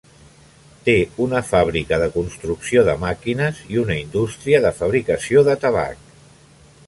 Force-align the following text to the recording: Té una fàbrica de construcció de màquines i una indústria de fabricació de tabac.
Té 0.85 0.95
una 1.25 1.41
fàbrica 1.49 1.99
de 2.03 2.07
construcció 2.15 2.85
de 2.89 2.97
màquines 3.05 3.61
i 3.75 3.79
una 3.83 3.99
indústria 4.05 4.65
de 4.69 4.75
fabricació 4.83 5.45
de 5.51 5.59
tabac. 5.67 6.01